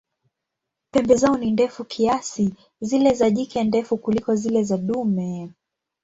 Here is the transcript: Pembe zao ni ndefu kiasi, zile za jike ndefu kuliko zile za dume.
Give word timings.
Pembe 0.91 1.15
zao 1.17 1.37
ni 1.37 1.51
ndefu 1.51 1.85
kiasi, 1.85 2.53
zile 2.81 3.13
za 3.13 3.29
jike 3.29 3.63
ndefu 3.63 3.97
kuliko 3.97 4.35
zile 4.35 4.63
za 4.63 4.77
dume. 4.77 5.49